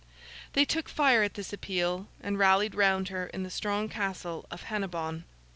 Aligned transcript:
They 0.53 0.65
took 0.65 0.89
fire 0.89 1.21
at 1.21 1.35
this 1.35 1.53
appeal, 1.53 2.07
and 2.21 2.39
rallied 2.39 2.73
round 2.73 3.09
her 3.09 3.27
in 3.27 3.43
the 3.43 3.51
strong 3.51 3.87
castle 3.87 4.47
of 4.49 4.63
Hennebon. 4.63 5.25